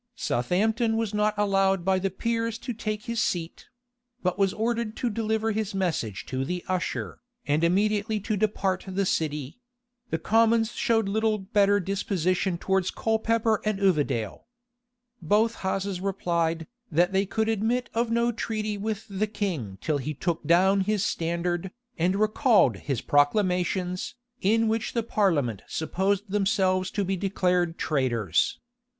[0.15, 3.67] Southampton was not allowed by the peers to take his seat;
[4.23, 9.05] but was ordered to deliver his message to the usher, and immediately to depart the
[9.05, 9.61] city:
[10.09, 14.47] the commons showed little better disposition towards Colepeper and Uvedale.[*]
[15.21, 20.15] Both houses replied, that they could admit of no treaty with the king till he
[20.15, 27.05] took down his standard, and recalled his proclamations, in which the parliament supposed themselves to
[27.05, 28.57] be declared traitors.